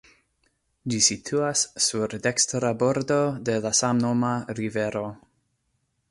Ĝi 0.93 0.99
situas 1.07 1.65
sur 1.87 2.15
dekstra 2.27 2.71
bordo 2.83 3.17
de 3.49 3.57
la 3.65 3.73
samnoma 3.81 4.31
rivero. 4.61 5.05